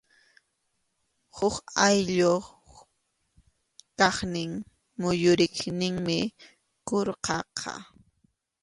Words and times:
Huk 1.35 1.55
ayllup 1.87 2.45
kaqnin 3.99 4.51
muyuriqninmi 5.01 6.19
qurqaqa. 6.87 7.73